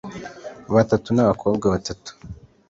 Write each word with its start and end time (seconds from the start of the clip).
batatu 0.73 1.07
n 1.13 1.17
abakobwa 1.23 1.65
batatu 1.73 2.11